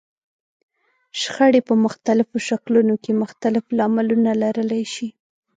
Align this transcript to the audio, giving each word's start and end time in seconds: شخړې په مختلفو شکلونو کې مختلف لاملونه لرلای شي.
شخړې 1.21 1.61
په 1.67 1.73
مختلفو 1.85 2.35
شکلونو 2.47 2.95
کې 3.03 3.11
مختلف 3.23 3.63
لاملونه 3.77 4.31
لرلای 4.41 4.83
شي. 4.93 5.07